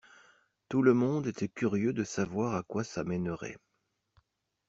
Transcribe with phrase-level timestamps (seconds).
[0.67, 3.59] Tout le monde était curieux de savoir à quoi ça mènerait.